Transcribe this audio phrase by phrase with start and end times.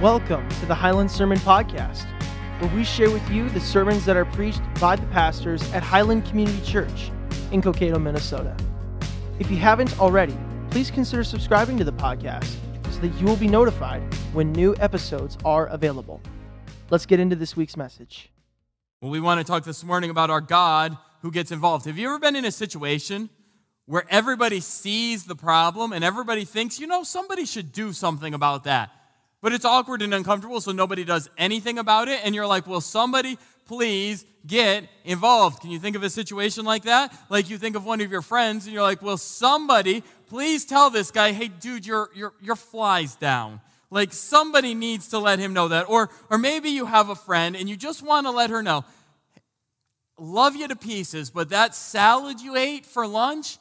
[0.00, 2.06] Welcome to the Highland Sermon Podcast,
[2.60, 6.24] where we share with you the sermons that are preached by the pastors at Highland
[6.24, 7.10] Community Church
[7.50, 8.56] in Cokato, Minnesota.
[9.40, 10.38] If you haven't already,
[10.70, 12.54] please consider subscribing to the podcast
[12.92, 14.00] so that you will be notified
[14.32, 16.20] when new episodes are available.
[16.90, 18.30] Let's get into this week's message.
[19.00, 21.86] Well, we want to talk this morning about our God who gets involved.
[21.86, 23.30] Have you ever been in a situation
[23.86, 28.62] where everybody sees the problem and everybody thinks, you know, somebody should do something about
[28.62, 28.90] that?
[29.40, 32.20] But it's awkward and uncomfortable, so nobody does anything about it.
[32.24, 35.60] And you're like, will somebody please get involved?
[35.60, 37.14] Can you think of a situation like that?
[37.28, 40.90] Like you think of one of your friends and you're like, will somebody please tell
[40.90, 43.60] this guy, hey, dude, your, your, your fly's down.
[43.90, 45.88] Like somebody needs to let him know that.
[45.88, 48.84] Or, or maybe you have a friend and you just want to let her know,
[50.18, 53.58] love you to pieces, but that salad you ate for lunch,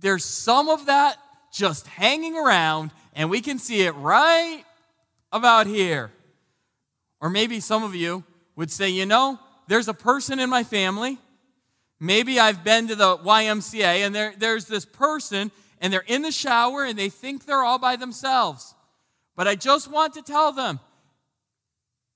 [0.00, 1.16] there's some of that
[1.52, 4.64] just hanging around, and we can see it right
[5.34, 6.12] about here.
[7.20, 8.24] Or maybe some of you
[8.56, 11.18] would say, you know, there's a person in my family.
[12.00, 16.30] Maybe I've been to the YMCA and there, there's this person and they're in the
[16.30, 18.74] shower and they think they're all by themselves.
[19.36, 20.80] But I just want to tell them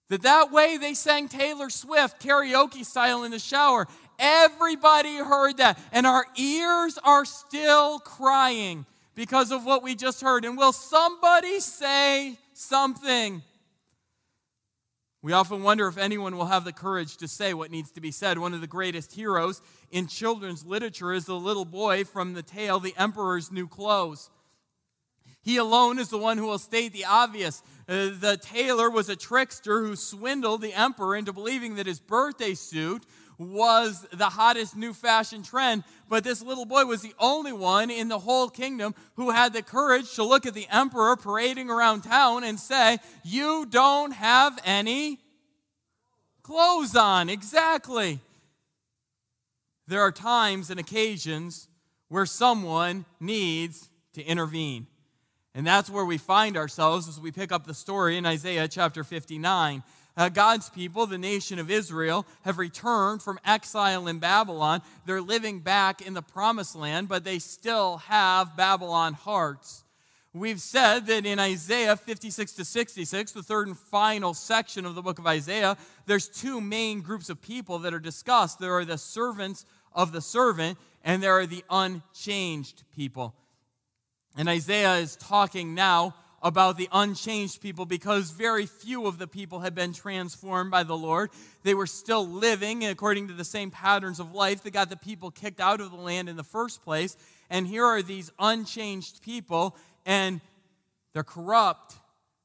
[0.08, 3.88] that that way they sang Taylor Swift karaoke style in the shower.
[4.18, 5.78] Everybody heard that.
[5.92, 10.44] And our ears are still crying because of what we just heard.
[10.44, 13.42] And will somebody say something?
[15.22, 18.10] We often wonder if anyone will have the courage to say what needs to be
[18.10, 18.38] said.
[18.38, 22.78] One of the greatest heroes in children's literature is the little boy from the tale,
[22.78, 24.30] The Emperor's New Clothes.
[25.42, 27.62] He alone is the one who will state the obvious.
[27.88, 32.54] Uh, the tailor was a trickster who swindled the emperor into believing that his birthday
[32.54, 33.04] suit
[33.38, 38.08] was the hottest new fashion trend, but this little boy was the only one in
[38.08, 42.42] the whole kingdom who had the courage to look at the emperor parading around town
[42.42, 45.20] and say, You don't have any
[46.42, 47.28] clothes on.
[47.28, 48.18] Exactly.
[49.86, 51.68] There are times and occasions
[52.08, 54.86] where someone needs to intervene.
[55.54, 59.02] And that's where we find ourselves as we pick up the story in Isaiah chapter
[59.02, 59.82] 59
[60.18, 64.82] uh, God's people, the nation of Israel, have returned from exile in Babylon.
[65.06, 69.84] They're living back in the promised land, but they still have Babylon hearts.
[70.34, 75.02] We've said that in Isaiah 56 to 66, the third and final section of the
[75.02, 75.76] book of Isaiah,
[76.06, 78.58] there's two main groups of people that are discussed.
[78.58, 83.34] There are the servants of the servant, and there are the unchanged people.
[84.36, 89.60] And Isaiah is talking now about the unchanged people because very few of the people
[89.60, 91.30] had been transformed by the Lord.
[91.64, 95.30] They were still living according to the same patterns of life that got the people
[95.30, 97.16] kicked out of the land in the first place.
[97.50, 99.76] And here are these unchanged people,
[100.06, 100.40] and
[101.12, 101.94] they're corrupt,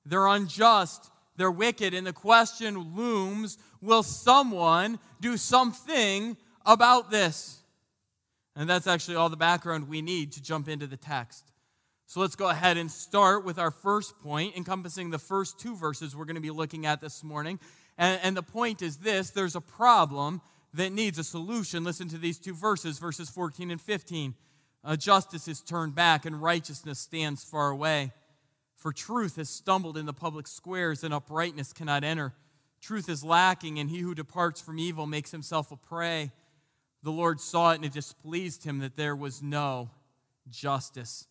[0.06, 1.94] they're unjust, they're wicked.
[1.94, 7.60] And the question looms will someone do something about this?
[8.56, 11.53] And that's actually all the background we need to jump into the text.
[12.06, 16.16] So let's go ahead and start with our first point, encompassing the first two verses
[16.16, 17.60] we're going to be looking at this morning.
[17.98, 20.42] And, and, the point is this there's a problem
[20.74, 21.84] that needs a solution.
[21.84, 24.36] Listen to these two verses, verses 14 and 15.
[24.84, 28.12] Uh, justice is turned back, and righteousness stands far away.
[28.76, 32.34] For truth has stumbled in the public squares, and uprightness cannot enter.
[32.82, 36.32] Truth is lacking, and he who departs from evil makes himself a prey.
[37.02, 39.90] The Lord saw it, and it displeased him that there was no
[40.50, 41.28] justice.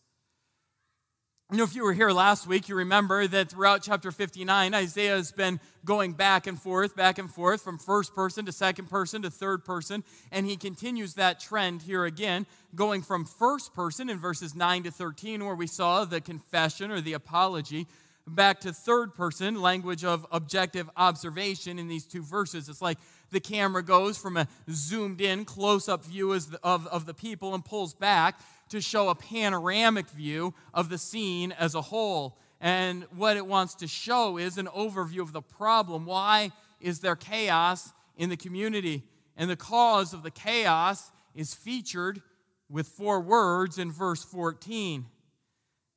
[1.53, 5.17] You know, if you were here last week, you remember that throughout chapter 59, Isaiah
[5.17, 9.21] has been going back and forth, back and forth from first person to second person
[9.21, 10.03] to third person.
[10.31, 14.91] And he continues that trend here again, going from first person in verses 9 to
[14.91, 17.85] 13, where we saw the confession or the apology,
[18.25, 22.67] back to third person, language of objective observation in these two verses.
[22.67, 22.97] It's like
[23.29, 27.63] the camera goes from a zoomed in, close up view of, of the people and
[27.63, 28.39] pulls back
[28.73, 32.39] to show a panoramic view of the scene as a whole.
[32.59, 36.05] And what it wants to show is an overview of the problem.
[36.05, 39.03] Why is there chaos in the community?
[39.37, 42.23] And the cause of the chaos is featured
[42.67, 45.05] with four words in verse 14.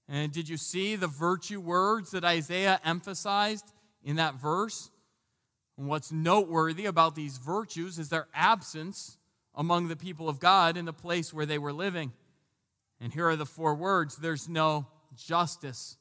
[0.06, 3.72] And did you see the virtue words that Isaiah emphasized
[4.04, 4.90] in that verse?
[5.78, 9.16] And what's noteworthy about these virtues is their absence
[9.54, 12.12] among the people of God in the place where they were living.
[13.00, 15.96] And here are the four words there's no justice.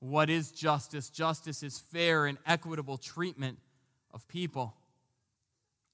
[0.00, 1.10] What is justice?
[1.10, 3.58] Justice is fair and equitable treatment
[4.12, 4.74] of people.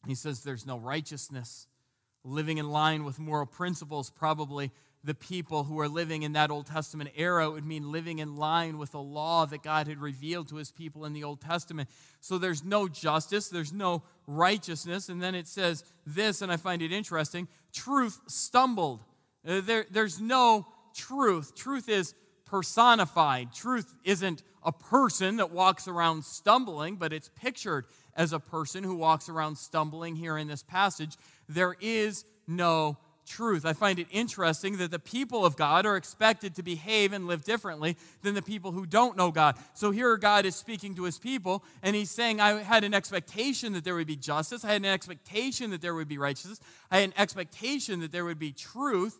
[0.06, 1.66] He says there's no righteousness.
[2.24, 4.70] Living in line with moral principles, probably
[5.02, 7.50] the people who are living in that Old Testament era.
[7.50, 11.06] Would mean living in line with the law that God had revealed to his people
[11.06, 11.88] in the Old Testament.
[12.20, 15.08] So there's no justice, there's no righteousness.
[15.08, 19.00] And then it says this, and I find it interesting truth stumbled.
[19.46, 21.54] Uh, there, there's no truth.
[21.54, 22.14] Truth is
[22.44, 23.52] personified.
[23.52, 28.96] Truth isn't a person that walks around stumbling, but it's pictured as a person who
[28.96, 31.16] walks around stumbling here in this passage.
[31.48, 33.64] There is no truth.
[33.64, 37.44] I find it interesting that the people of God are expected to behave and live
[37.44, 39.56] differently than the people who don't know God.
[39.74, 43.72] So here God is speaking to his people, and he's saying, I had an expectation
[43.74, 44.64] that there would be justice.
[44.64, 46.60] I had an expectation that there would be righteousness.
[46.90, 49.18] I had an expectation that there would be truth.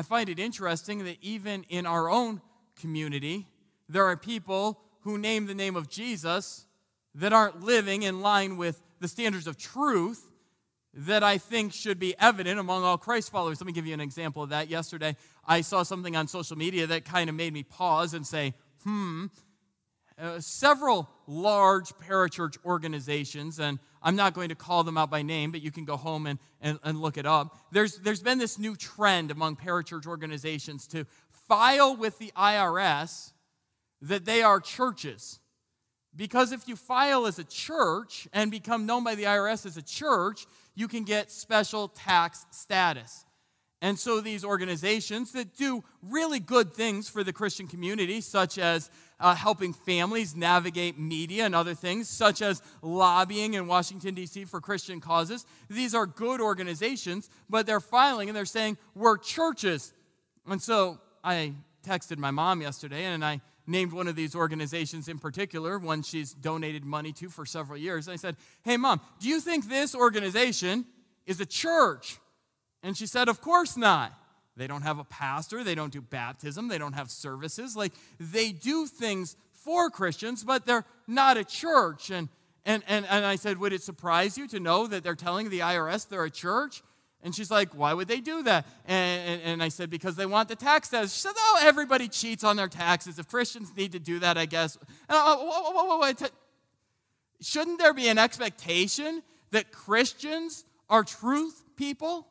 [0.00, 2.40] I find it interesting that even in our own
[2.80, 3.46] community,
[3.86, 6.64] there are people who name the name of Jesus
[7.16, 10.26] that aren't living in line with the standards of truth
[10.94, 13.60] that I think should be evident among all Christ followers.
[13.60, 14.70] Let me give you an example of that.
[14.70, 15.16] Yesterday,
[15.46, 18.54] I saw something on social media that kind of made me pause and say,
[18.84, 19.26] hmm.
[20.20, 25.50] Uh, several large parachurch organizations, and I'm not going to call them out by name,
[25.50, 27.56] but you can go home and, and, and look it up.
[27.72, 31.06] There's, there's been this new trend among parachurch organizations to
[31.48, 33.32] file with the IRS
[34.02, 35.40] that they are churches.
[36.14, 39.82] Because if you file as a church and become known by the IRS as a
[39.82, 43.24] church, you can get special tax status.
[43.82, 48.90] And so these organizations that do really good things for the Christian community, such as
[49.18, 54.44] uh, helping families navigate media and other things, such as lobbying in Washington, D.C.
[54.44, 59.94] for Christian causes, these are good organizations, but they're filing and they're saying, we're churches.
[60.46, 61.54] And so I
[61.86, 66.34] texted my mom yesterday and I named one of these organizations in particular, one she's
[66.34, 68.08] donated money to for several years.
[68.08, 70.84] And I said, Hey, mom, do you think this organization
[71.24, 72.18] is a church?
[72.82, 74.12] And she said, Of course not.
[74.56, 77.76] They don't have a pastor, they don't do baptism, they don't have services.
[77.76, 82.10] Like, they do things for Christians, but they're not a church.
[82.10, 82.28] And,
[82.64, 85.60] and, and, and I said, Would it surprise you to know that they're telling the
[85.60, 86.82] IRS they're a church?
[87.22, 88.66] And she's like, why would they do that?
[88.86, 91.12] And, and, and, I said, because they want the tax status.
[91.12, 93.18] She said, oh, everybody cheats on their taxes.
[93.18, 94.78] If Christians need to do that, I guess.
[95.06, 96.14] Uh,
[97.42, 102.26] Shouldn't there be an expectation that Christians are truth people?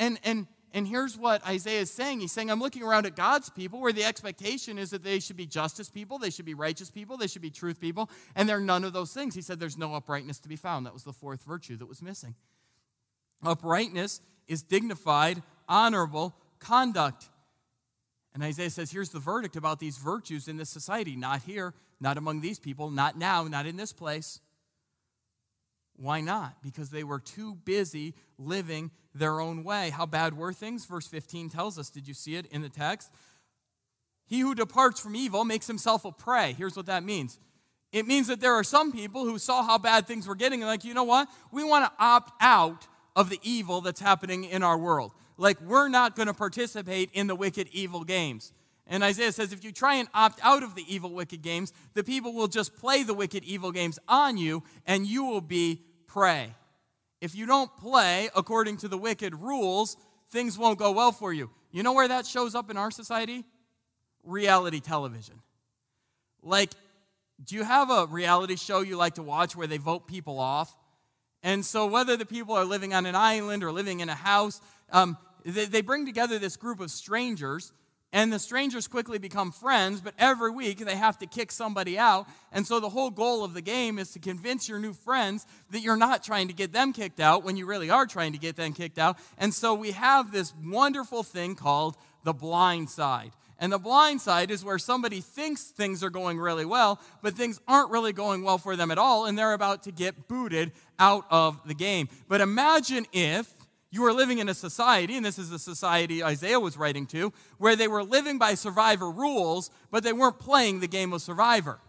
[0.00, 2.20] And, and, and here's what Isaiah is saying.
[2.20, 5.36] He's saying, I'm looking around at God's people where the expectation is that they should
[5.36, 8.60] be justice people, they should be righteous people, they should be truth people, and they're
[8.60, 9.34] none of those things.
[9.34, 10.86] He said, There's no uprightness to be found.
[10.86, 12.34] That was the fourth virtue that was missing.
[13.44, 17.28] Uprightness is dignified, honorable conduct.
[18.34, 21.16] And Isaiah says, here's the verdict about these virtues in this society.
[21.16, 24.40] Not here, not among these people, not now, not in this place.
[26.00, 26.54] Why not?
[26.62, 29.90] Because they were too busy living their own way.
[29.90, 30.86] How bad were things?
[30.86, 31.90] Verse 15 tells us.
[31.90, 33.10] Did you see it in the text?
[34.26, 36.54] He who departs from evil makes himself a prey.
[36.56, 37.38] Here's what that means
[37.92, 40.68] it means that there are some people who saw how bad things were getting and,
[40.68, 41.28] like, you know what?
[41.52, 45.12] We want to opt out of the evil that's happening in our world.
[45.36, 48.52] Like, we're not going to participate in the wicked, evil games.
[48.86, 52.04] And Isaiah says, if you try and opt out of the evil, wicked games, the
[52.04, 56.54] people will just play the wicked, evil games on you, and you will be prey.
[57.20, 59.96] If you don't play according to the wicked rules,
[60.30, 61.50] things won't go well for you.
[61.70, 63.44] You know where that shows up in our society?
[64.24, 65.36] Reality television.
[66.42, 66.72] Like,
[67.44, 70.74] do you have a reality show you like to watch where they vote people off?
[71.42, 74.60] And so, whether the people are living on an island or living in a house,
[74.90, 77.72] um, they, they bring together this group of strangers,
[78.12, 82.26] and the strangers quickly become friends, but every week they have to kick somebody out.
[82.52, 85.80] And so, the whole goal of the game is to convince your new friends that
[85.80, 88.56] you're not trying to get them kicked out when you really are trying to get
[88.56, 89.16] them kicked out.
[89.38, 93.30] And so, we have this wonderful thing called the blind side.
[93.60, 97.60] And the blind side is where somebody thinks things are going really well, but things
[97.68, 101.26] aren't really going well for them at all, and they're about to get booted out
[101.30, 102.08] of the game.
[102.26, 103.54] But imagine if
[103.90, 107.32] you are living in a society, and this is the society Isaiah was writing to,
[107.58, 111.80] where they were living by survivor rules, but they weren't playing the game of survivor.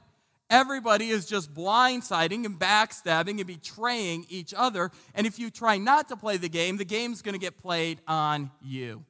[0.50, 4.92] Everybody is just blindsiding and backstabbing and betraying each other.
[5.14, 8.02] And if you try not to play the game, the game's going to get played
[8.08, 9.06] on you.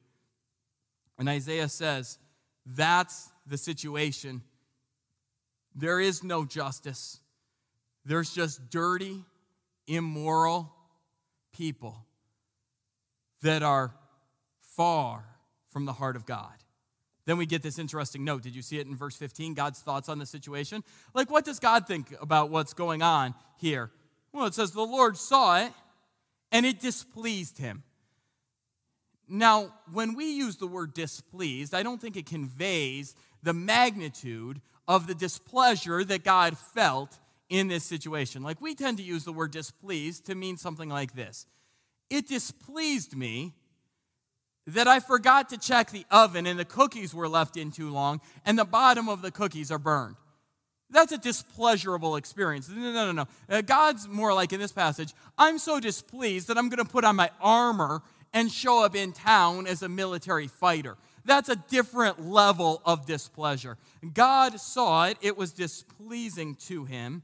[1.18, 2.18] And Isaiah says,
[2.64, 4.42] that's the situation.
[5.74, 7.18] There is no justice.
[8.04, 9.24] There's just dirty,
[9.86, 10.72] immoral
[11.52, 12.06] people
[13.42, 13.94] that are
[14.76, 15.24] far
[15.70, 16.52] from the heart of God.
[17.24, 18.42] Then we get this interesting note.
[18.42, 19.54] Did you see it in verse 15?
[19.54, 20.82] God's thoughts on the situation?
[21.14, 23.90] Like, what does God think about what's going on here?
[24.32, 25.72] Well, it says, The Lord saw it
[26.50, 27.84] and it displeased him.
[29.28, 35.06] Now, when we use the word displeased, I don't think it conveys the magnitude of
[35.06, 37.18] the displeasure that God felt
[37.48, 38.42] in this situation.
[38.42, 41.46] Like we tend to use the word displeased to mean something like this
[42.12, 43.54] It displeased me
[44.66, 48.20] that I forgot to check the oven and the cookies were left in too long
[48.44, 50.16] and the bottom of the cookies are burned.
[50.90, 52.68] That's a displeasurable experience.
[52.68, 53.28] No, no, no, no.
[53.48, 57.04] Uh, God's more like in this passage I'm so displeased that I'm going to put
[57.04, 58.02] on my armor
[58.34, 60.98] and show up in town as a military fighter.
[61.24, 63.78] That's a different level of displeasure.
[64.12, 67.22] God saw it, it was displeasing to him.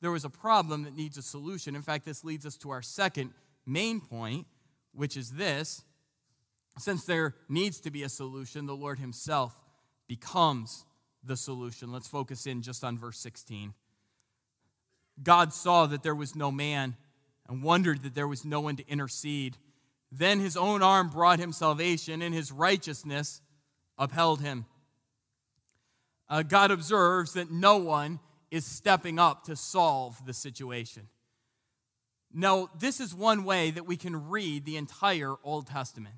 [0.00, 1.76] There was a problem that needs a solution.
[1.76, 3.32] In fact, this leads us to our second
[3.66, 4.46] main point,
[4.92, 5.82] which is this
[6.78, 9.54] since there needs to be a solution, the Lord Himself
[10.08, 10.84] becomes
[11.22, 11.92] the solution.
[11.92, 13.74] Let's focus in just on verse 16.
[15.22, 16.96] God saw that there was no man
[17.48, 19.56] and wondered that there was no one to intercede.
[20.10, 23.40] Then his own arm brought him salvation, and his righteousness
[23.98, 24.64] upheld him.
[26.28, 28.18] Uh, God observes that no one
[28.50, 31.08] is stepping up to solve the situation.
[32.34, 36.16] Now, this is one way that we can read the entire Old Testament.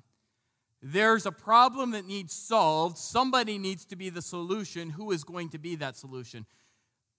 [0.81, 2.97] There's a problem that needs solved.
[2.97, 4.91] Somebody needs to be the solution.
[4.91, 6.45] Who is going to be that solution?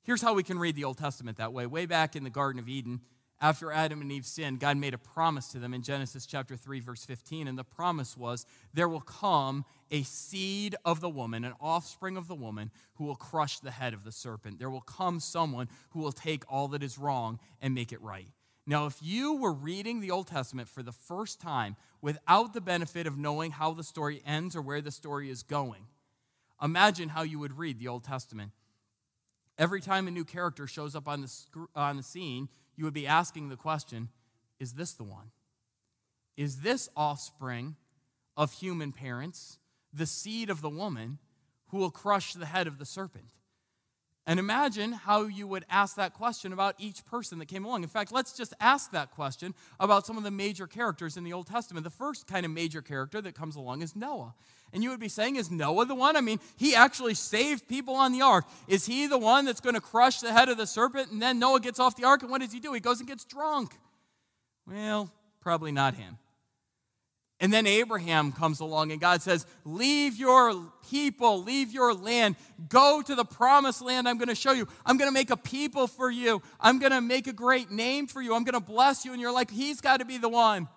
[0.05, 1.67] Here's how we can read the Old Testament that way.
[1.67, 3.01] Way back in the Garden of Eden,
[3.41, 6.81] after Adam and Eve sinned, God made a promise to them in Genesis chapter 3,
[6.81, 7.49] verse 15.
[7.49, 12.29] And the promise was there will come a seed of the woman, an offspring of
[12.29, 14.59] the woman, who will crush the head of the serpent.
[14.59, 18.29] There will come someone who will take all that is wrong and make it right.
[18.67, 23.07] Now, if you were reading the Old Testament for the first time without the benefit
[23.07, 25.87] of knowing how the story ends or where the story is going,
[26.61, 28.51] imagine how you would read the Old Testament.
[29.57, 31.33] Every time a new character shows up on the,
[31.77, 34.09] on the scene, you would be asking the question
[34.59, 35.31] Is this the one?
[36.37, 37.77] Is this offspring
[38.37, 39.59] of human parents,
[39.93, 41.19] the seed of the woman,
[41.69, 43.31] who will crush the head of the serpent?
[44.29, 47.85] And imagine how you would ask that question about each person that came along.
[47.85, 51.33] In fact, let's just ask that question about some of the major characters in the
[51.33, 51.85] Old Testament.
[51.85, 54.35] The first kind of major character that comes along is Noah.
[54.73, 56.17] And you would be saying, is Noah the one?
[56.17, 58.47] I mean, he actually saved people on the ark.
[58.67, 61.13] Is he the one that's going to crush the head of the serpent?
[61.13, 62.73] And then Noah gets off the ark, and what does he do?
[62.73, 63.75] He goes and gets drunk.
[64.67, 65.09] Well,
[65.41, 66.19] probably not him.
[67.39, 72.37] And then Abraham comes along and God says, Leave your people, leave your land,
[72.69, 74.67] go to the promised land I'm going to show you.
[74.87, 76.41] I'm going to make a people for you.
[76.59, 78.35] I'm going to make a great name for you.
[78.35, 79.13] I'm going to bless you.
[79.13, 80.69] And you're like, He's got to be the one.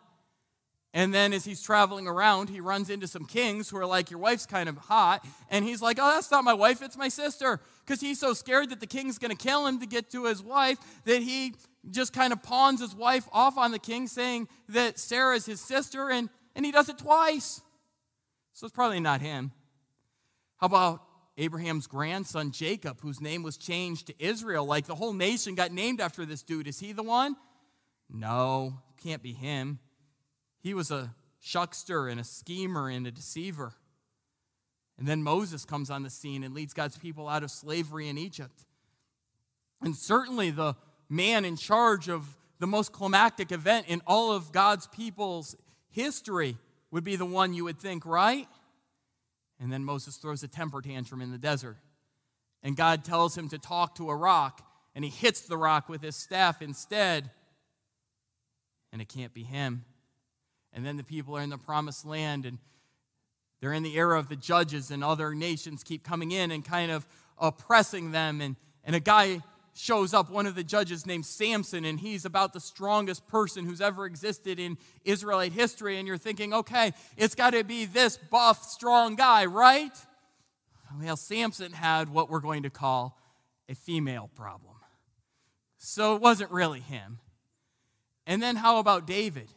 [0.91, 4.19] And then as he's traveling around, he runs into some kings who are like, Your
[4.19, 5.25] wife's kind of hot.
[5.49, 7.61] And he's like, Oh, that's not my wife, it's my sister.
[7.85, 10.43] Because he's so scared that the king's going to kill him to get to his
[10.43, 11.53] wife that he
[11.89, 15.61] just kind of pawns his wife off on the king, saying that Sarah is his
[15.61, 16.09] sister.
[16.09, 17.61] And and he does it twice.
[18.51, 19.53] So it's probably not him.
[20.57, 21.01] How about
[21.37, 24.65] Abraham's grandson Jacob, whose name was changed to Israel?
[24.65, 26.67] Like the whole nation got named after this dude.
[26.67, 27.37] Is he the one?
[28.09, 29.79] No, can't be him.
[30.59, 33.71] He was a shuckster and a schemer and a deceiver.
[34.97, 38.17] And then Moses comes on the scene and leads God's people out of slavery in
[38.17, 38.65] Egypt.
[39.81, 40.75] And certainly the
[41.07, 45.55] man in charge of the most climactic event in all of God's people's
[45.91, 46.57] history
[46.91, 48.47] would be the one you would think, right?
[49.59, 51.77] And then Moses throws a temper tantrum in the desert.
[52.63, 54.65] And God tells him to talk to a rock,
[54.95, 57.29] and he hits the rock with his staff instead.
[58.91, 59.85] And it can't be him.
[60.73, 62.57] And then the people are in the promised land, and
[63.61, 66.91] they're in the era of the judges, and other nations keep coming in and kind
[66.91, 68.41] of oppressing them.
[68.41, 69.41] And, and a guy
[69.79, 73.79] shows up one of the judges named Samson, and he's about the strongest person who's
[73.79, 75.97] ever existed in Israelite history.
[75.97, 79.93] And you're thinking, okay, it's got to be this buff, strong guy, right?
[81.01, 83.17] Well, Samson had what we're going to call
[83.69, 84.75] a female problem.
[85.77, 87.19] So it wasn't really him.
[88.27, 89.47] And then how about David?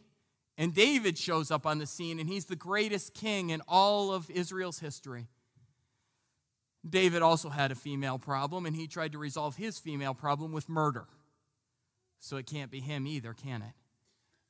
[0.57, 4.31] And David shows up on the scene, and he's the greatest king in all of
[4.31, 5.27] Israel's history.
[6.87, 10.67] David also had a female problem, and he tried to resolve his female problem with
[10.67, 11.05] murder.
[12.19, 13.73] So it can't be him either, can it?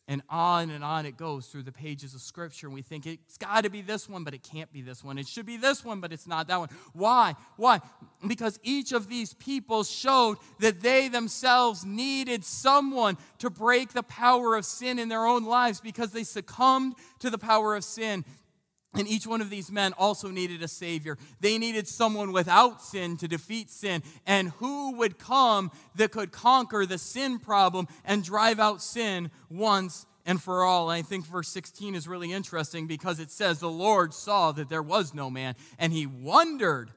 [0.06, 3.38] And on and on it goes through the pages of Scripture, and we think it's
[3.38, 5.18] got to be this one, but it can't be this one.
[5.18, 6.68] It should be this one, but it's not that one.
[6.92, 7.36] Why?
[7.56, 7.80] Why?
[8.28, 14.56] Because each of these people showed that they themselves needed someone to break the power
[14.58, 18.26] of sin in their own lives because they succumbed to the power of sin.
[18.96, 21.18] And each one of these men also needed a Savior.
[21.40, 24.04] They needed someone without sin to defeat sin.
[24.28, 30.06] And who would come that could conquer the sin problem and drive out sin once
[30.26, 30.90] and for all.
[30.90, 34.70] And I think verse 16 is really interesting because it says, The Lord saw that
[34.70, 36.92] there was no man, and he wondered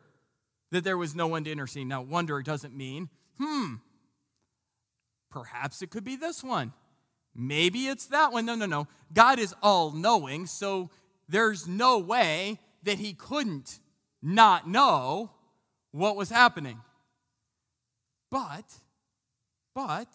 [0.70, 1.86] that there was no one to intercede.
[1.86, 3.74] Now, wonder doesn't mean, hmm,
[5.30, 6.72] perhaps it could be this one.
[7.34, 8.46] Maybe it's that one.
[8.46, 8.88] No, no, no.
[9.12, 10.90] God is all knowing, so
[11.28, 13.78] there's no way that he couldn't
[14.22, 15.30] not know
[15.92, 16.80] what was happening.
[18.30, 18.64] But,
[19.74, 20.08] but,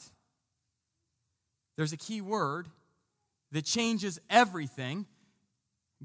[1.77, 2.67] there's a key word
[3.51, 5.05] that changes everything.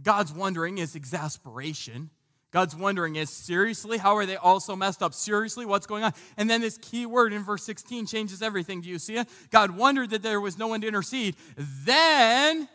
[0.01, 2.11] God's wondering is exasperation.
[2.53, 5.15] God's wondering is seriously, how are they all so messed up?
[5.15, 6.13] Seriously, what's going on?
[6.37, 8.81] And then this key word in verse 16 changes everything.
[8.81, 9.29] Do you see it?
[9.51, 11.37] God wondered that there was no one to intercede.
[11.57, 12.69] Then,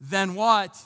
[0.00, 0.78] then what?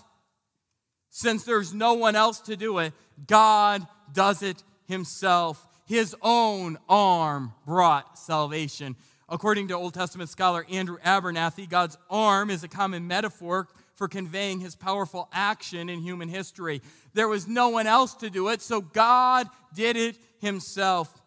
[1.17, 2.93] Since there's no one else to do it,
[3.27, 5.67] God does it himself.
[5.87, 8.97] His own arm brought salvation.
[9.27, 14.61] According to Old Testament scholar Andrew Abernethy, God's arm is a common metaphor for conveying
[14.61, 16.83] his powerful action in human history.
[17.15, 21.23] There was no one else to do it, so God did it himself.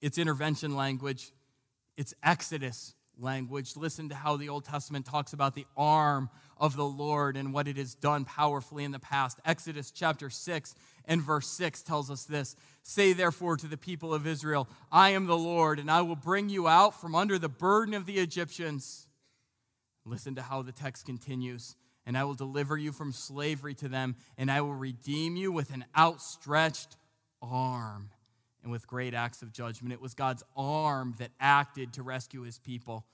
[0.00, 1.30] It's intervention language,
[1.98, 3.76] it's Exodus language.
[3.76, 7.68] Listen to how the Old Testament talks about the arm of the Lord and what
[7.68, 9.38] it has done powerfully in the past.
[9.44, 10.74] Exodus chapter 6
[11.04, 15.26] and verse 6 tells us this Say therefore to the people of Israel, I am
[15.26, 19.06] the Lord, and I will bring you out from under the burden of the Egyptians.
[20.04, 21.76] Listen to how the text continues.
[22.06, 25.74] And I will deliver you from slavery to them, and I will redeem you with
[25.74, 26.96] an outstretched
[27.42, 28.08] arm
[28.62, 29.92] and with great acts of judgment.
[29.92, 33.04] It was God's arm that acted to rescue his people.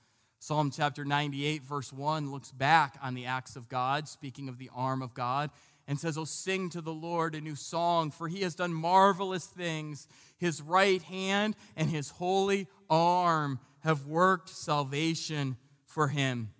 [0.45, 4.69] Psalm chapter 98, verse 1, looks back on the acts of God, speaking of the
[4.75, 5.49] arm of God,
[5.87, 9.47] and says, Oh, sing to the Lord a new song, for he has done marvelous
[9.47, 10.07] things.
[10.37, 16.53] His right hand and his holy arm have worked salvation for him.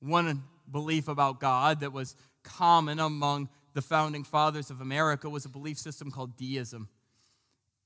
[0.00, 5.48] One belief about God that was common among the founding fathers of America was a
[5.48, 6.90] belief system called deism.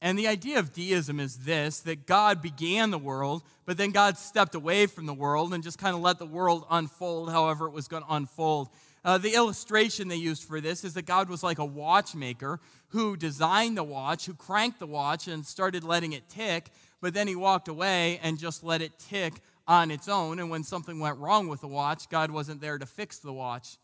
[0.03, 4.17] And the idea of deism is this that God began the world, but then God
[4.17, 7.73] stepped away from the world and just kind of let the world unfold however it
[7.73, 8.71] was going to unfold.
[9.05, 13.17] Uh, the illustration they used for this is that God was like a watchmaker who
[13.17, 17.37] designed the watch, who cranked the watch and started letting it tick, but then he
[17.37, 19.35] walked away and just let it tick
[19.67, 20.39] on its own.
[20.39, 23.79] And when something went wrong with the watch, God wasn't there to fix the watch.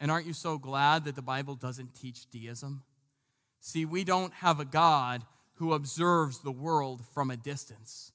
[0.00, 2.82] And aren't you so glad that the Bible doesn't teach deism?
[3.60, 5.24] See, we don't have a God
[5.56, 8.12] who observes the world from a distance.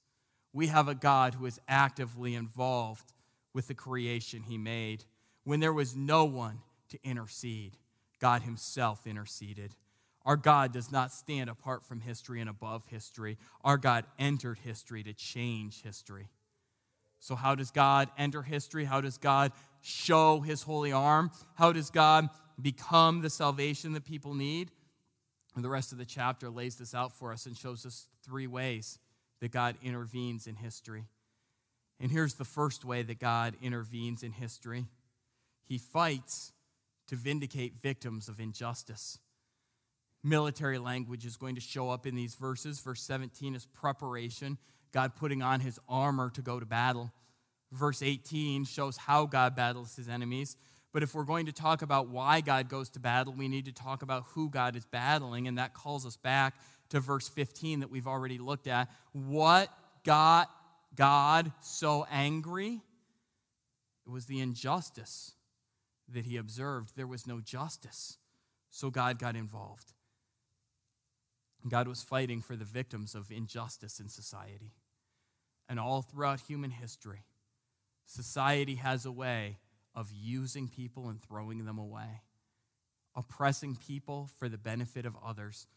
[0.54, 3.14] We have a God who is actively involved
[3.54, 5.06] with the creation he made.
[5.44, 7.78] When there was no one to intercede,
[8.20, 9.76] God himself interceded.
[10.24, 13.38] Our God does not stand apart from history and above history.
[13.64, 16.28] Our God entered history to change history.
[17.20, 18.86] So, how does God enter history?
[18.86, 19.52] How does God
[19.82, 21.32] show his holy arm?
[21.56, 22.30] How does God
[22.62, 24.72] become the salvation that people need?
[25.56, 28.48] And the rest of the chapter lays this out for us and shows us three
[28.48, 29.00] ways
[29.42, 31.06] that God intervenes in history.
[32.00, 34.86] And here's the first way that God intervenes in history
[35.66, 36.54] He fights
[37.08, 39.20] to vindicate victims of injustice.
[40.24, 42.80] Military language is going to show up in these verses.
[42.80, 44.58] Verse 17 is preparation,
[44.92, 47.12] God putting on his armor to go to battle.
[47.72, 50.58] Verse 18 shows how God battles his enemies.
[50.94, 53.72] But if we're going to talk about why God goes to battle, we need to
[53.72, 56.56] talk about who God is battling, and that calls us back
[56.90, 58.90] to verse 15 that we've already looked at.
[59.14, 59.70] What
[60.04, 60.50] got
[60.96, 62.82] God so angry?
[64.06, 65.34] It was the injustice
[66.10, 66.92] that he observed.
[66.96, 68.18] There was no justice,
[68.70, 69.94] so God got involved.
[71.70, 74.74] God was fighting for the victims of injustice in society.
[75.70, 77.24] And all throughout human history,
[78.06, 79.58] society has a way
[79.96, 82.22] of using people and throwing them away,
[83.16, 85.68] oppressing people for the benefit of others.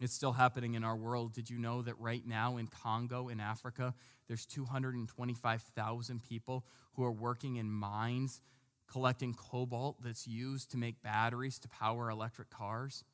[0.00, 1.32] It's still happening in our world.
[1.32, 3.94] Did you know that right now in Congo, in Africa,
[4.28, 8.40] there's 225,000 people who are working in mines
[8.86, 13.04] collecting cobalt that's used to make batteries to power electric cars?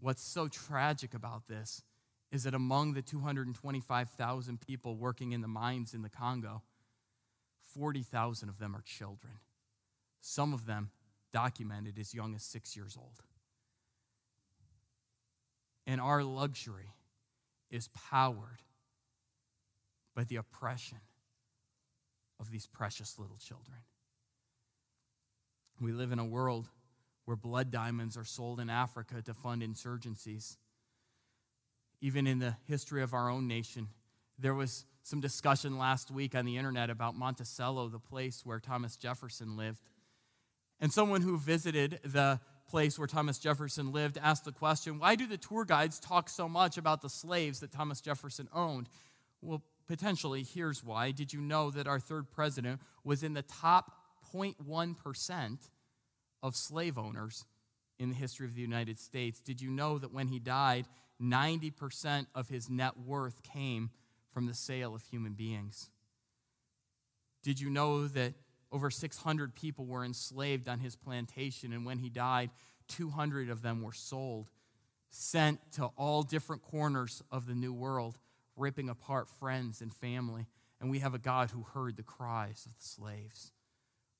[0.00, 1.82] What's so tragic about this
[2.32, 6.62] is that among the 225,000 people working in the mines in the Congo,
[7.76, 9.34] 40,000 of them are children.
[10.20, 10.90] Some of them
[11.32, 13.22] documented as young as six years old.
[15.86, 16.90] And our luxury
[17.70, 18.62] is powered
[20.14, 20.98] by the oppression
[22.40, 23.78] of these precious little children.
[25.80, 26.68] We live in a world
[27.26, 30.56] where blood diamonds are sold in Africa to fund insurgencies.
[32.00, 33.88] Even in the history of our own nation,
[34.38, 38.96] There was some discussion last week on the internet about Monticello, the place where Thomas
[38.96, 39.80] Jefferson lived.
[40.80, 45.26] And someone who visited the place where Thomas Jefferson lived asked the question why do
[45.26, 48.88] the tour guides talk so much about the slaves that Thomas Jefferson owned?
[49.40, 51.12] Well, potentially, here's why.
[51.12, 53.92] Did you know that our third president was in the top
[54.34, 55.58] 0.1%
[56.42, 57.44] of slave owners
[57.98, 59.40] in the history of the United States?
[59.40, 60.86] Did you know that when he died,
[61.22, 63.90] 90% of his net worth came
[64.36, 65.88] from the sale of human beings?
[67.42, 68.34] Did you know that
[68.70, 72.50] over 600 people were enslaved on his plantation, and when he died,
[72.88, 74.50] 200 of them were sold,
[75.08, 78.18] sent to all different corners of the New World,
[78.56, 80.44] ripping apart friends and family.
[80.82, 83.52] And we have a God who heard the cries of the slaves.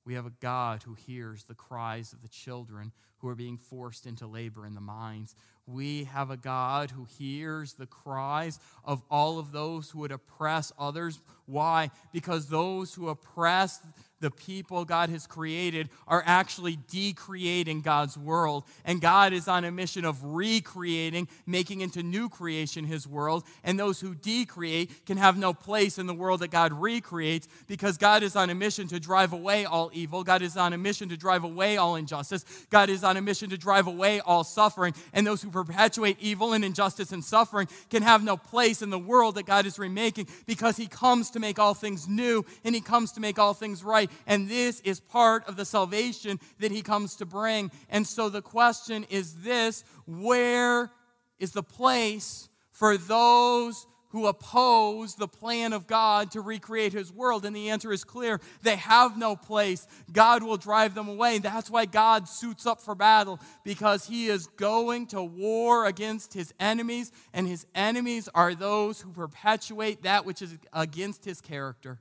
[0.07, 4.05] We have a God who hears the cries of the children who are being forced
[4.05, 5.35] into labor in the mines.
[5.65, 10.71] We have a God who hears the cries of all of those who would oppress
[10.79, 11.19] others.
[11.45, 11.91] Why?
[12.13, 13.81] Because those who oppress
[14.19, 18.63] the people God has created are actually decreating God's world.
[18.83, 23.43] And God is on a mission of recreating, making into new creation his world.
[23.63, 27.97] And those who decreate can have no place in the world that God recreates because
[27.97, 30.23] God is on a mission to drive away all evil.
[30.23, 32.43] God is on a mission to drive away all injustice.
[32.69, 34.95] God is on a mission to drive away all suffering.
[35.13, 38.99] And those who perpetuate evil and injustice and suffering can have no place in the
[38.99, 42.81] world that God is remaking because he comes to make all things new and he
[42.81, 46.81] comes to make all things right and this is part of the salvation that he
[46.81, 47.71] comes to bring.
[47.89, 50.91] And so the question is this where
[51.39, 57.45] is the place for those who oppose the plan of God to recreate his world?
[57.45, 59.85] And the answer is clear they have no place.
[60.11, 61.39] God will drive them away.
[61.39, 66.53] That's why God suits up for battle, because he is going to war against his
[66.59, 71.99] enemies, and his enemies are those who perpetuate that which is against his character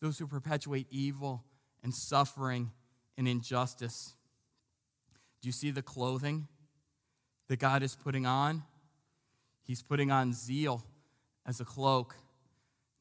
[0.00, 1.44] those who perpetuate evil
[1.82, 2.70] and suffering
[3.16, 4.14] and injustice.
[5.40, 6.48] Do you see the clothing
[7.48, 8.62] that God is putting on?
[9.64, 10.84] He's putting on zeal
[11.46, 12.16] as a cloak.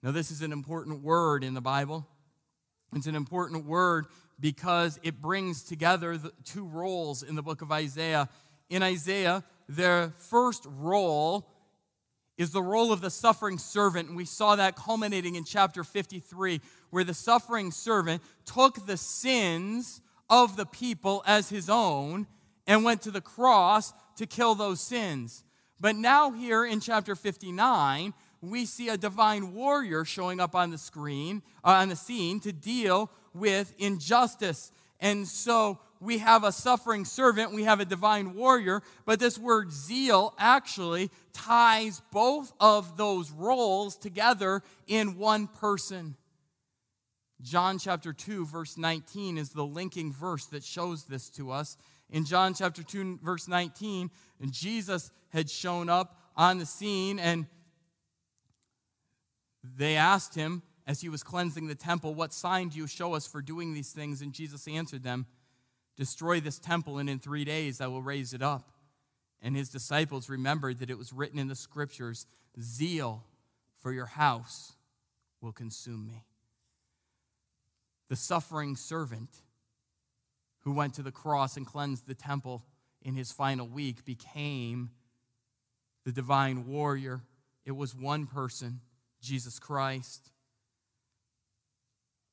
[0.02, 2.08] Now, this is an important word in the Bible.
[2.96, 4.06] It's an important word
[4.40, 8.30] because it brings together the two roles in the book of Isaiah.
[8.70, 11.48] In Isaiah, the first role
[12.38, 14.10] is the role of the suffering servant.
[14.10, 20.02] And we saw that culminating in chapter 53, where the suffering servant took the sins
[20.30, 22.28] of the people as his own
[22.68, 25.44] and went to the cross to kill those sins.
[25.80, 30.78] But now, here in chapter 59, we see a divine warrior showing up on the
[30.78, 34.72] screen, uh, on the scene to deal with injustice.
[35.00, 39.72] And so we have a suffering servant, we have a divine warrior, but this word
[39.72, 46.16] zeal actually ties both of those roles together in one person.
[47.42, 51.78] John chapter 2, verse 19 is the linking verse that shows this to us.
[52.10, 54.10] In John chapter 2, verse 19,
[54.50, 57.46] Jesus had shown up on the scene and
[59.78, 63.26] they asked him as he was cleansing the temple, What sign do you show us
[63.26, 64.22] for doing these things?
[64.22, 65.26] And Jesus answered them,
[65.96, 68.70] Destroy this temple, and in three days I will raise it up.
[69.42, 72.26] And his disciples remembered that it was written in the scriptures
[72.60, 73.24] Zeal
[73.80, 74.74] for your house
[75.42, 76.26] will consume me.
[78.10, 79.30] The suffering servant
[80.62, 82.64] who went to the cross and cleansed the temple
[83.02, 84.90] in his final week became
[86.06, 87.22] the divine warrior.
[87.66, 88.82] It was one person,
[89.22, 90.32] Jesus Christ.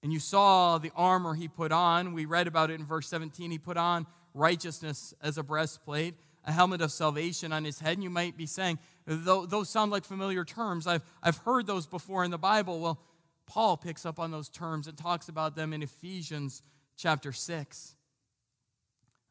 [0.02, 2.12] And you saw the armor he put on.
[2.12, 3.50] We read about it in verse 17.
[3.50, 7.94] He put on righteousness as a breastplate, a helmet of salvation on his head.
[7.94, 10.86] And you might be saying, those sound like familiar terms.
[10.86, 12.80] I've, I've heard those before in the Bible.
[12.80, 13.00] Well,
[13.46, 16.62] Paul picks up on those terms and talks about them in Ephesians
[16.96, 17.94] chapter 6.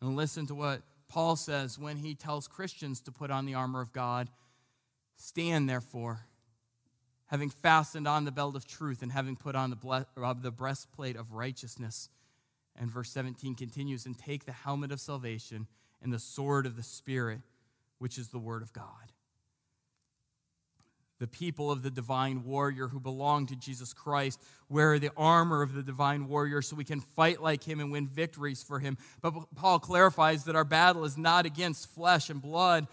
[0.01, 3.81] And listen to what Paul says when he tells Christians to put on the armor
[3.81, 4.29] of God.
[5.17, 6.25] Stand, therefore
[7.32, 10.06] having fastened on the belt of truth and having put on the, ble-
[10.41, 12.10] the breastplate of righteousness.
[12.78, 15.65] And verse 17 continues, and take the helmet of salvation
[16.04, 17.39] and the sword of the Spirit,
[18.00, 18.84] which is the word of God.
[21.20, 25.74] The people of the divine warrior who belong to Jesus Christ wear the armor of
[25.74, 28.98] the divine warrior so we can fight like him and win victories for him.
[29.22, 32.88] But Paul clarifies that our battle is not against flesh and blood.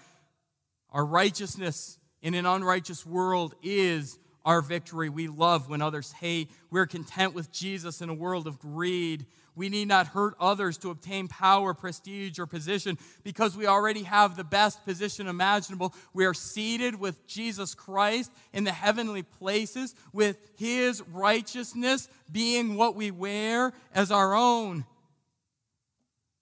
[0.90, 5.11] Our righteousness in an unrighteous world is our victory.
[5.11, 6.50] We love when others hate.
[6.70, 9.26] We're content with Jesus in a world of greed.
[9.54, 14.38] We need not hurt others to obtain power, prestige, or position because we already have
[14.38, 15.92] the best position imaginable.
[16.14, 22.94] We are seated with Jesus Christ in the heavenly places, with his righteousness being what
[22.94, 24.87] we wear as our own.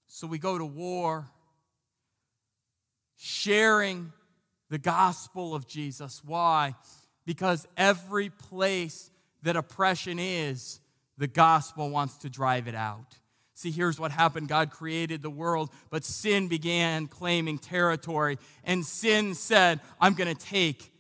[0.06, 1.26] So we go to war,
[3.16, 4.12] sharing
[4.70, 6.22] the gospel of Jesus.
[6.24, 6.76] Why?
[7.26, 9.10] Because every place
[9.42, 10.80] that oppression is,
[11.18, 13.18] the gospel wants to drive it out.
[13.54, 18.38] See, here's what happened God created the world, but sin began claiming territory.
[18.64, 20.92] And sin said, I'm going to take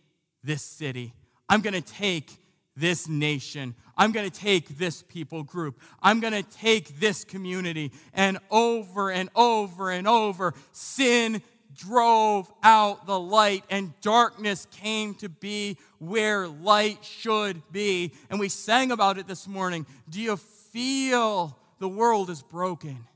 [0.42, 1.12] this city,
[1.48, 2.30] I'm going to take
[2.76, 3.74] this nation.
[3.98, 5.80] I'm going to take this people group.
[6.02, 7.92] I'm going to take this community.
[8.12, 11.40] And over and over and over, sin
[11.76, 18.12] drove out the light, and darkness came to be where light should be.
[18.30, 19.86] And we sang about it this morning.
[20.08, 23.06] Do you feel the world is broken?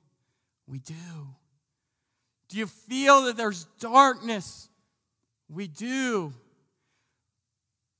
[0.66, 0.94] We do.
[2.48, 4.68] Do you feel that there's darkness?
[5.48, 6.32] We do.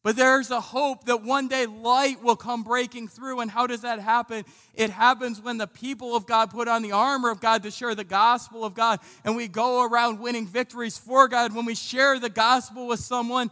[0.02, 3.40] But there's a hope that one day light will come breaking through.
[3.40, 4.44] And how does that happen?
[4.74, 7.94] It happens when the people of God put on the armor of God to share
[7.94, 9.00] the gospel of God.
[9.24, 11.54] And we go around winning victories for God.
[11.54, 13.50] When we share the gospel with someone,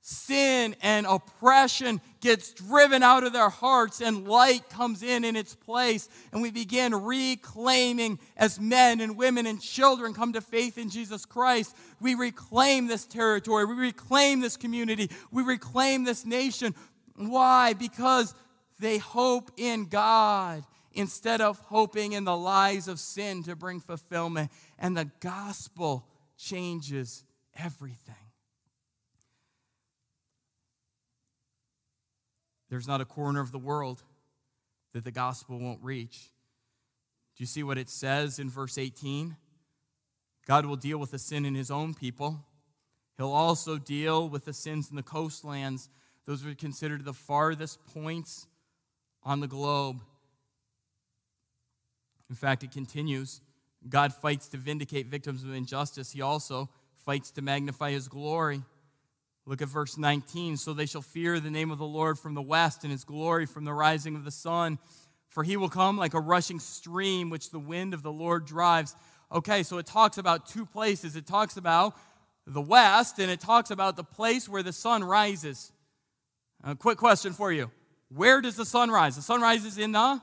[0.00, 5.54] sin and oppression gets driven out of their hearts and light comes in in its
[5.54, 10.90] place and we begin reclaiming as men and women and children come to faith in
[10.90, 11.76] jesus christ.
[12.00, 13.64] We reclaim this territory.
[13.64, 15.08] We reclaim this community.
[15.30, 16.74] We reclaim this nation.
[17.14, 17.74] Why?
[17.74, 18.34] Because
[18.80, 24.50] they hope in god instead of hoping in the lies of sin to bring fulfillment
[24.80, 27.22] and the gospel changes
[27.56, 28.25] everything
[32.68, 34.02] There's not a corner of the world
[34.92, 36.30] that the gospel won't reach.
[37.36, 39.36] Do you see what it says in verse 18?
[40.46, 42.44] God will deal with the sin in his own people.
[43.16, 45.88] He'll also deal with the sins in the coastlands.
[46.26, 48.46] Those are considered the farthest points
[49.22, 50.00] on the globe.
[52.28, 53.40] In fact, it continues
[53.88, 56.68] God fights to vindicate victims of injustice, He also
[57.04, 58.62] fights to magnify His glory.
[59.46, 60.56] Look at verse 19.
[60.56, 63.46] So they shall fear the name of the Lord from the west and his glory
[63.46, 64.78] from the rising of the sun.
[65.28, 68.96] For he will come like a rushing stream which the wind of the Lord drives.
[69.30, 71.14] Okay, so it talks about two places.
[71.14, 71.96] It talks about
[72.46, 75.72] the west and it talks about the place where the sun rises.
[76.64, 77.70] A quick question for you
[78.08, 79.16] Where does the sun rise?
[79.16, 80.20] The sun rises in the?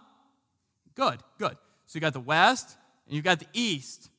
[0.95, 1.57] Good, good.
[1.85, 4.09] So you got the west and you got the east.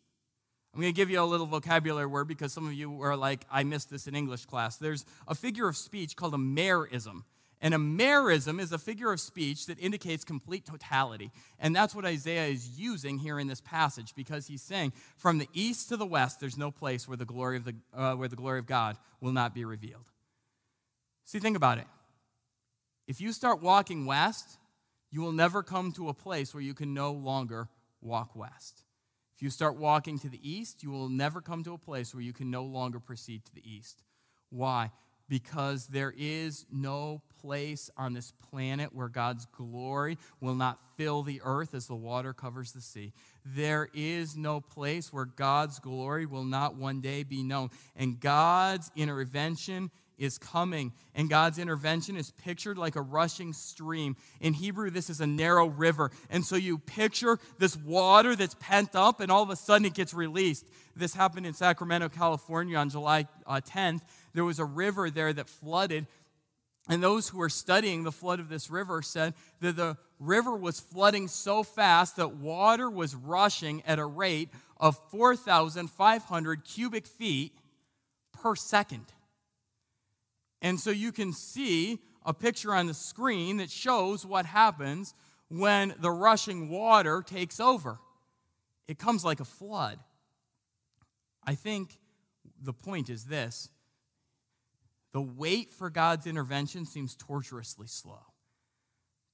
[0.75, 3.47] I'm going to give you a little vocabulary word because some of you are like,
[3.49, 4.77] I missed this in English class.
[4.77, 7.23] There's a figure of speech called a merism.
[7.61, 11.31] And a merism is a figure of speech that indicates complete totality.
[11.61, 15.49] And that's what Isaiah is using here in this passage because he's saying, from the
[15.55, 18.37] east to the west, there's no place where the glory of, the, uh, where the
[18.37, 20.11] glory of God will not be revealed.
[21.25, 21.87] See, think about it.
[23.07, 24.59] If you start walking west,
[25.13, 27.69] you will never come to a place where you can no longer
[28.03, 28.84] walk west.
[29.35, 32.23] If you start walking to the east, you will never come to a place where
[32.23, 34.03] you can no longer proceed to the east.
[34.51, 34.93] Why?
[35.29, 41.41] Because there is no place on this planet where God's glory will not fill the
[41.43, 43.13] earth as the water covers the sea.
[43.45, 47.71] There is no place where God's glory will not one day be known.
[47.97, 54.17] And God's intervention is coming, and God's intervention is pictured like a rushing stream.
[54.41, 56.11] In Hebrew, this is a narrow river.
[56.31, 59.95] And so you picture this water that's pent up, and all of a sudden it
[59.95, 60.65] gets released.
[60.97, 64.03] This happened in Sacramento, California on July uh, 10th.
[64.33, 66.07] There was a river there that flooded.
[66.89, 70.81] And those who were studying the flood of this river said that the river was
[70.81, 77.53] flooding so fast that water was rushing at a rate of 4,500 cubic feet
[78.33, 79.07] per second.
[80.65, 85.15] And so you can see a picture on the screen that shows what happens
[85.49, 87.99] when the rushing water takes over.
[88.89, 89.99] It comes like a flood.
[91.47, 91.99] I think
[92.63, 93.69] the point is this
[95.13, 98.23] the wait for God's intervention seems torturously slow.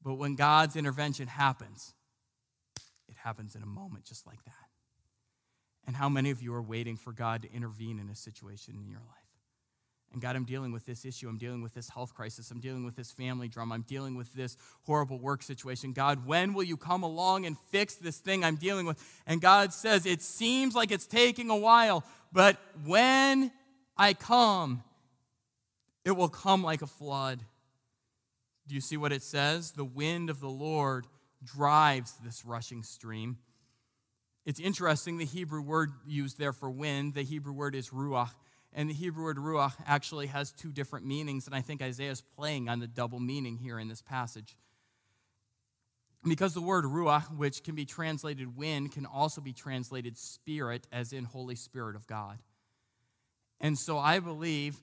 [0.02, 1.94] But when God's intervention happens,
[3.08, 4.54] it happens in a moment just like that.
[5.86, 8.88] And how many of you are waiting for God to intervene in a situation in
[8.88, 9.29] your life?
[10.12, 11.28] And God, I'm dealing with this issue.
[11.28, 12.50] I'm dealing with this health crisis.
[12.50, 13.74] I'm dealing with this family drama.
[13.74, 15.92] I'm dealing with this horrible work situation.
[15.92, 19.00] God, when will you come along and fix this thing I'm dealing with?
[19.26, 23.52] And God says, It seems like it's taking a while, but when
[23.96, 24.82] I come,
[26.04, 27.40] it will come like a flood.
[28.66, 29.72] Do you see what it says?
[29.72, 31.06] The wind of the Lord
[31.44, 33.38] drives this rushing stream.
[34.46, 38.30] It's interesting, the Hebrew word used there for wind, the Hebrew word is ruach.
[38.72, 42.20] And the Hebrew word ruach actually has two different meanings, and I think Isaiah is
[42.20, 44.56] playing on the double meaning here in this passage.
[46.22, 51.12] Because the word ruach, which can be translated wind, can also be translated spirit, as
[51.12, 52.38] in Holy Spirit of God.
[53.60, 54.80] And so I believe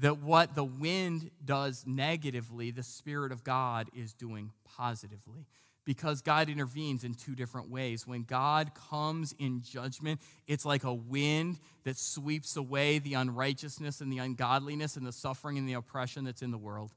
[0.00, 5.46] that what the wind does negatively, the Spirit of God is doing positively
[5.90, 8.06] because God intervenes in two different ways.
[8.06, 14.12] When God comes in judgment, it's like a wind that sweeps away the unrighteousness and
[14.12, 16.94] the ungodliness and the suffering and the oppression that's in the world.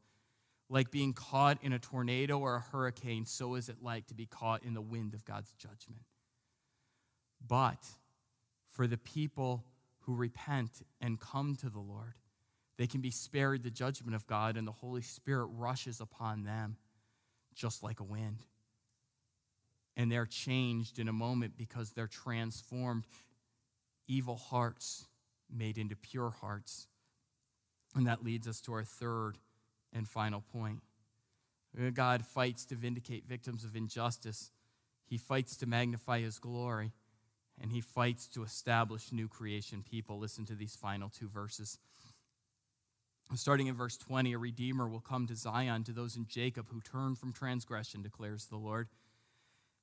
[0.70, 4.28] Like being caught in a tornado or a hurricane, so is it like to be
[4.28, 6.04] caught in the wind of God's judgment.
[7.48, 7.84] But
[8.70, 9.66] for the people
[10.02, 10.70] who repent
[11.02, 12.14] and come to the Lord,
[12.78, 16.78] they can be spared the judgment of God, and the Holy Spirit rushes upon them
[17.56, 18.46] just like a wind
[19.96, 23.06] and they're changed in a moment because they're transformed.
[24.08, 25.06] Evil hearts
[25.56, 26.88] made into pure hearts.
[27.96, 29.38] And that leads us to our third
[29.94, 30.80] and final point.
[31.94, 34.52] God fights to vindicate victims of injustice,
[35.06, 36.92] He fights to magnify His glory,
[37.62, 40.20] and He fights to establish new creation people.
[40.20, 41.78] Listen to these final two verses.
[43.36, 46.82] Starting in verse 20, a redeemer will come to Zion to those in Jacob who
[46.82, 48.88] turn from transgression, declares the Lord.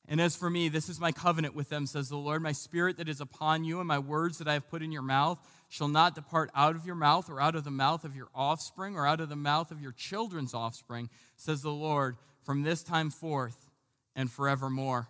[0.09, 2.43] And as for me, this is my covenant with them, says the Lord.
[2.43, 5.03] My spirit that is upon you and my words that I have put in your
[5.03, 8.29] mouth shall not depart out of your mouth or out of the mouth of your
[8.35, 12.83] offspring or out of the mouth of your children's offspring, says the Lord, from this
[12.83, 13.71] time forth
[14.17, 15.09] and forevermore.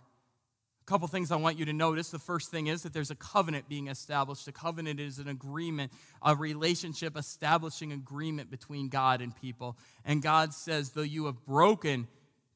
[0.81, 2.09] A couple things I want you to notice.
[2.09, 4.47] The first thing is that there's a covenant being established.
[4.47, 9.77] A covenant is an agreement, a relationship establishing agreement between God and people.
[10.05, 12.07] And God says, though you have broken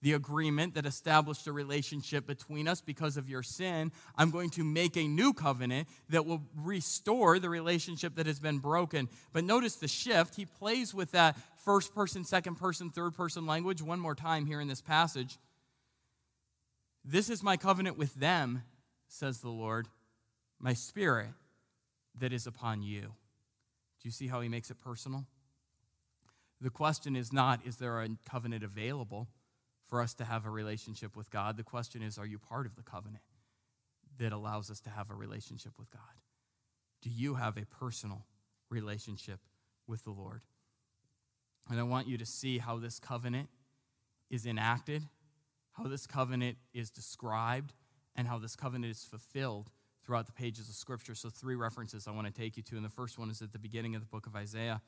[0.06, 4.64] the agreement that established a relationship between us because of your sin, I'm going to
[4.64, 9.10] make a new covenant that will restore the relationship that has been broken.
[9.34, 10.36] But notice the shift.
[10.36, 14.62] He plays with that first person, second person, third person language one more time here
[14.62, 15.40] in this passage.
[17.04, 18.62] This is my covenant with them,
[19.08, 19.88] says the Lord,
[20.60, 21.30] my spirit
[22.20, 23.02] that is upon you.
[23.02, 25.26] Do you see how he makes it personal?
[26.62, 29.28] The question is not, is there a covenant available?
[29.88, 31.58] For us to have a relationship with God.
[31.58, 33.24] The question is, are you part of the covenant
[34.18, 36.02] that allows us to have a relationship with God?
[37.02, 38.26] Do you have a personal
[38.70, 39.40] relationship
[39.88, 40.42] with the Lord?
[41.70, 43.50] And I want you to see how this covenant
[44.30, 45.04] is enacted,
[45.74, 47.74] how this covenant is described,
[48.16, 49.70] and how this covenant is fulfilled
[50.04, 51.16] throughout the pages of Scripture.
[51.16, 52.76] So, three references I want to take you to.
[52.76, 54.82] And the first one is at the beginning of the book of Isaiah.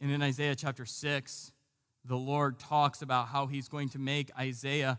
[0.00, 1.52] And in Isaiah chapter 6,
[2.04, 4.98] the Lord talks about how he's going to make Isaiah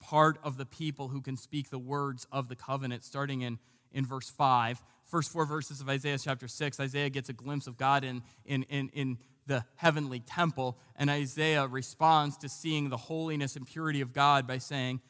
[0.00, 3.58] part of the people who can speak the words of the covenant, starting in,
[3.92, 4.82] in verse 5.
[5.04, 8.64] First four verses of Isaiah chapter 6, Isaiah gets a glimpse of God in, in,
[8.64, 14.12] in, in the heavenly temple, and Isaiah responds to seeing the holiness and purity of
[14.12, 15.00] God by saying,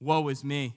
[0.00, 0.74] Woe is me!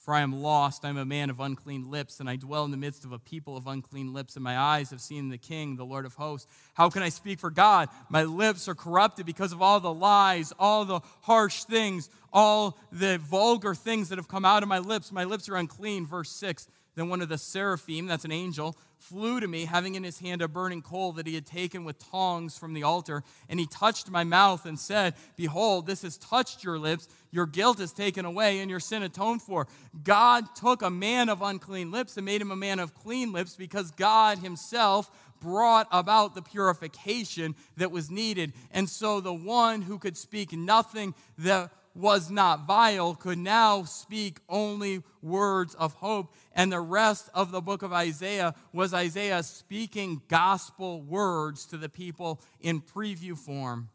[0.00, 2.70] For I am lost, I am a man of unclean lips, and I dwell in
[2.70, 5.76] the midst of a people of unclean lips, and my eyes have seen the King,
[5.76, 6.50] the Lord of hosts.
[6.72, 7.90] How can I speak for God?
[8.08, 13.18] My lips are corrupted because of all the lies, all the harsh things, all the
[13.18, 15.12] vulgar things that have come out of my lips.
[15.12, 16.06] My lips are unclean.
[16.06, 20.04] Verse 6 Then one of the seraphim, that's an angel, flew to me, having in
[20.04, 23.22] his hand a burning coal that he had taken with tongs from the altar.
[23.48, 27.08] And he touched my mouth and said, Behold, this has touched your lips.
[27.30, 29.68] Your guilt is taken away and your sin atoned for.
[30.02, 33.56] God took a man of unclean lips and made him a man of clean lips
[33.56, 38.52] because God himself brought about the purification that was needed.
[38.70, 44.38] And so the one who could speak nothing that was not vile could now speak
[44.48, 46.34] only words of hope.
[46.52, 51.88] And the rest of the book of Isaiah was Isaiah speaking gospel words to the
[51.88, 53.88] people in preview form.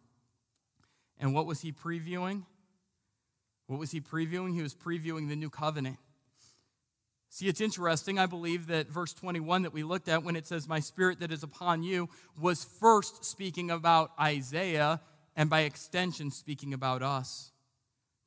[1.19, 2.43] And what was he previewing?
[3.67, 4.53] What was he previewing?
[4.53, 5.97] He was previewing the new covenant.
[7.29, 8.17] See, it's interesting.
[8.17, 11.31] I believe that verse 21 that we looked at, when it says, My spirit that
[11.31, 15.01] is upon you, was first speaking about Isaiah
[15.36, 17.51] and by extension speaking about us.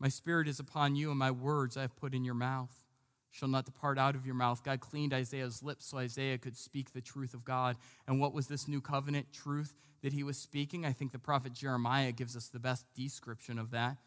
[0.00, 2.84] My spirit is upon you, and my words I have put in your mouth
[3.30, 4.62] shall not depart out of your mouth.
[4.64, 7.76] God cleaned Isaiah's lips so Isaiah could speak the truth of God.
[8.06, 10.86] And what was this new covenant truth that he was speaking?
[10.86, 13.98] I think the prophet Jeremiah gives us the best description of that.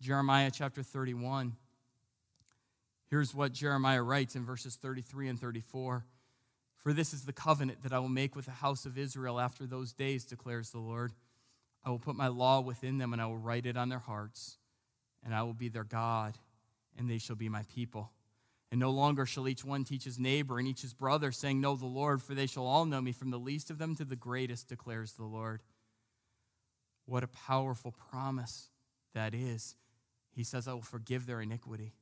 [0.00, 1.54] Jeremiah chapter 31.
[3.08, 6.04] Here's what Jeremiah writes in verses 33 and 34.
[6.78, 9.66] For this is the covenant that I will make with the house of Israel after
[9.66, 11.12] those days, declares the Lord.
[11.84, 14.56] I will put my law within them, and I will write it on their hearts
[15.24, 16.36] and I will be their God,
[16.98, 18.10] and they shall be my people.
[18.70, 21.76] And no longer shall each one teach his neighbor and each his brother, saying, Know
[21.76, 24.16] the Lord, for they shall all know me, from the least of them to the
[24.16, 25.62] greatest, declares the Lord.
[27.04, 28.70] What a powerful promise
[29.14, 29.76] that is.
[30.30, 31.92] He says, I will forgive their iniquity,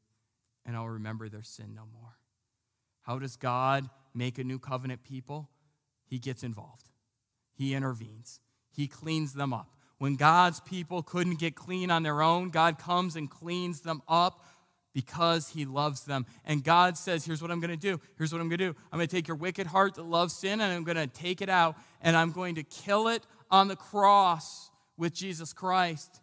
[0.65, 2.17] and I'll remember their sin no more.
[3.03, 5.49] How does God make a new covenant people?
[6.07, 6.89] He gets involved,
[7.53, 8.41] He intervenes,
[8.71, 9.75] He cleans them up.
[10.01, 14.47] When God's people couldn't get clean on their own, God comes and cleans them up
[14.95, 16.25] because he loves them.
[16.47, 18.01] And God says, Here's what I'm going to do.
[18.17, 18.77] Here's what I'm going to do.
[18.91, 21.43] I'm going to take your wicked heart that loves sin and I'm going to take
[21.43, 26.23] it out and I'm going to kill it on the cross with Jesus Christ.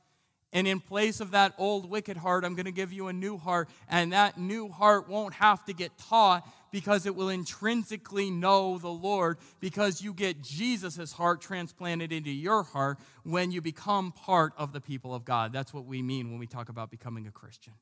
[0.53, 3.37] And in place of that old wicked heart, I'm going to give you a new
[3.37, 3.69] heart.
[3.87, 8.89] And that new heart won't have to get taught because it will intrinsically know the
[8.89, 14.73] Lord because you get Jesus' heart transplanted into your heart when you become part of
[14.73, 15.53] the people of God.
[15.53, 17.73] That's what we mean when we talk about becoming a Christian.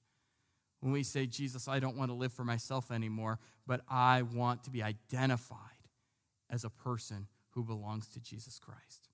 [0.82, 4.64] When we say, Jesus, I don't want to live for myself anymore, but I want
[4.66, 5.60] to be identified
[6.50, 9.10] as a person who belongs to Jesus Christ.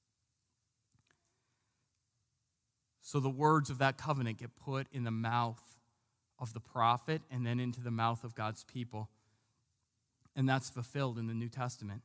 [3.01, 5.61] So the words of that covenant get put in the mouth
[6.39, 9.09] of the prophet and then into the mouth of God's people.
[10.35, 12.01] And that's fulfilled in the New Testament.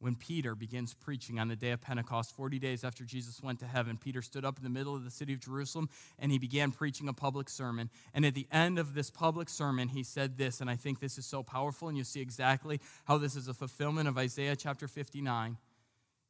[0.00, 3.66] When Peter begins preaching on the day of Pentecost, 40 days after Jesus went to
[3.66, 6.70] heaven, Peter stood up in the middle of the city of Jerusalem and he began
[6.70, 7.90] preaching a public sermon.
[8.14, 11.18] And at the end of this public sermon, he said this, and I think this
[11.18, 14.88] is so powerful, and you'll see exactly how this is a fulfillment of Isaiah chapter
[14.88, 15.58] 59.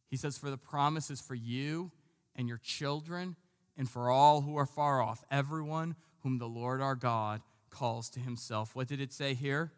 [0.08, 1.92] He says, For the promise is for you
[2.34, 3.36] and your children
[3.76, 7.40] and for all who are far off, everyone whom the Lord our God
[7.70, 8.74] calls to himself.
[8.74, 9.70] What did it say here?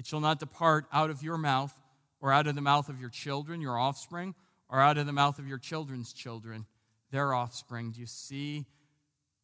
[0.00, 1.78] It shall not depart out of your mouth,
[2.22, 4.34] or out of the mouth of your children, your offspring,
[4.70, 6.64] or out of the mouth of your children's children,
[7.10, 7.90] their offspring.
[7.90, 8.64] Do you see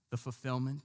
[0.08, 0.80] the fulfillment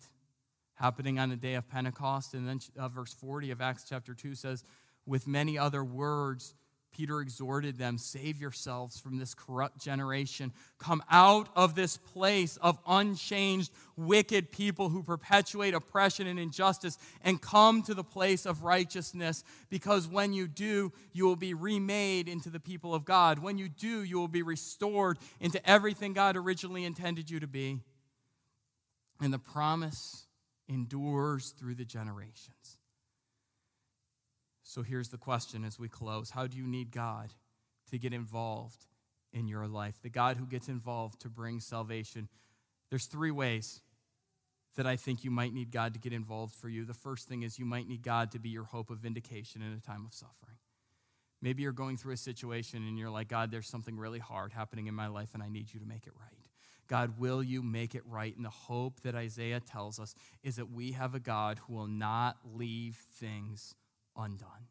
[0.74, 2.34] happening on the day of Pentecost?
[2.34, 4.66] And then uh, verse 40 of Acts chapter 2 says,
[5.06, 6.54] With many other words,
[6.92, 10.52] Peter exhorted them save yourselves from this corrupt generation.
[10.78, 17.42] Come out of this place of unchanged, wicked people who perpetuate oppression and injustice and
[17.42, 19.44] come to the place of righteousness.
[19.70, 23.40] Because when you do, you will be remade into the people of God.
[23.40, 27.80] When you do, you will be restored into everything God originally intended you to be.
[29.22, 30.26] And the promise
[30.68, 32.78] endures through the generations.
[34.72, 37.34] So here's the question as we close How do you need God
[37.90, 38.86] to get involved
[39.34, 40.02] in your life?
[40.02, 42.30] The God who gets involved to bring salvation.
[42.90, 43.82] There's three ways
[44.78, 46.86] that I think you might need God to get involved for you.
[46.86, 49.74] The first thing is you might need God to be your hope of vindication in
[49.74, 50.56] a time of suffering.
[51.42, 54.88] Maybe you're going through a situation and you're like, God, there's something really hard happening
[54.88, 56.48] in my life and I need you to make it right.
[56.88, 58.34] God, will you make it right?
[58.34, 61.88] And the hope that Isaiah tells us is that we have a God who will
[61.88, 63.76] not leave things
[64.18, 64.68] undone.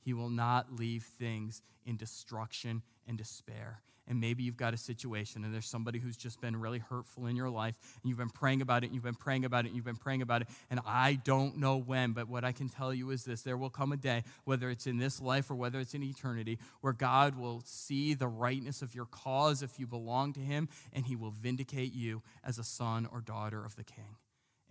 [0.00, 3.80] He will not leave things in destruction and despair.
[4.06, 7.36] And maybe you've got a situation and there's somebody who's just been really hurtful in
[7.36, 9.76] your life and you've been praying about it and you've been praying about it and
[9.76, 10.48] you've been praying about it.
[10.70, 13.70] And I don't know when, but what I can tell you is this there will
[13.70, 17.36] come a day, whether it's in this life or whether it's in eternity, where God
[17.36, 21.30] will see the rightness of your cause if you belong to Him and He will
[21.30, 24.16] vindicate you as a son or daughter of the King.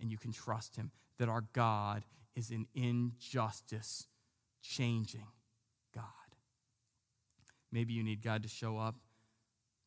[0.00, 4.06] And you can trust Him that our God is an injustice
[4.62, 5.26] changing
[5.94, 6.04] God.
[7.70, 8.96] Maybe you need God to show up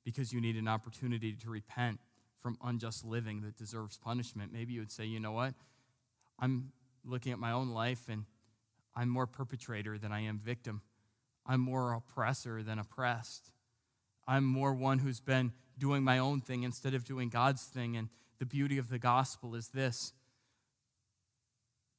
[0.05, 1.99] because you need an opportunity to repent
[2.41, 4.53] from unjust living that deserves punishment.
[4.53, 5.53] Maybe you would say, you know what?
[6.39, 6.71] I'm
[7.03, 8.23] looking at my own life and
[8.95, 10.81] I'm more perpetrator than I am victim.
[11.45, 13.51] I'm more oppressor than oppressed.
[14.27, 17.95] I'm more one who's been doing my own thing instead of doing God's thing.
[17.95, 18.09] And
[18.39, 20.13] the beauty of the gospel is this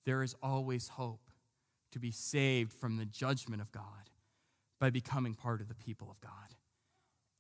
[0.05, 1.31] there is always hope
[1.93, 3.83] to be saved from the judgment of God
[4.79, 6.57] by becoming part of the people of God.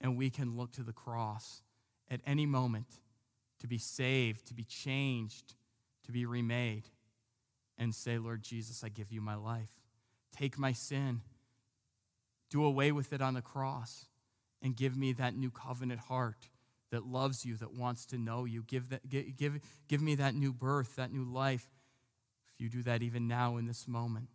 [0.00, 1.62] And we can look to the cross
[2.10, 2.86] at any moment
[3.60, 5.54] to be saved, to be changed,
[6.04, 6.88] to be remade,
[7.78, 9.70] and say, Lord Jesus, I give you my life.
[10.36, 11.22] Take my sin,
[12.50, 14.06] do away with it on the cross,
[14.62, 16.48] and give me that new covenant heart
[16.90, 18.62] that loves you, that wants to know you.
[18.62, 21.66] Give, that, give, give, me that new birth, that new life
[22.54, 24.28] If you do that even now in this moment,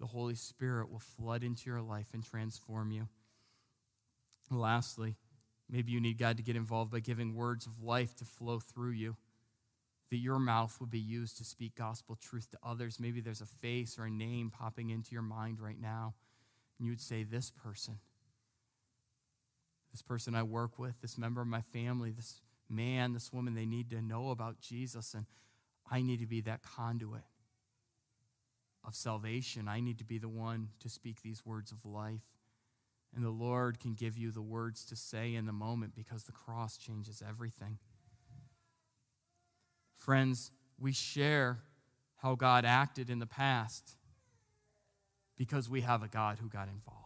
[0.00, 3.08] the Holy Spirit will flood into your life and transform you.
[4.50, 5.16] lastly,
[5.70, 8.90] maybe you need God to get involved by giving words of life to flow through
[8.90, 9.16] you,
[10.10, 12.98] that your mouth would be used to speak gospel truth to others.
[12.98, 16.14] Maybe there's a face or a name popping into your mind right now,
[16.78, 17.98] and you would say, This person,
[19.92, 23.66] this person I work with, this member of my family, this man, this woman, they
[23.66, 25.26] need to know about Jesus, and
[25.90, 27.22] I need to be that conduit
[28.84, 29.68] of salvation.
[29.68, 32.22] I need to be the one to speak these words of life.
[33.14, 36.32] And the Lord can give you the words to say in the moment because the
[36.32, 37.78] cross changes everything.
[39.98, 41.58] Friends, we share
[42.16, 43.96] how God acted in the past
[45.36, 47.01] because we have a God who got involved.